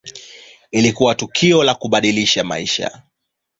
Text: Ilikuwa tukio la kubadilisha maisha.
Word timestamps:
Ilikuwa 0.71 1.15
tukio 1.15 1.63
la 1.63 1.75
kubadilisha 1.75 2.43
maisha. 2.43 3.01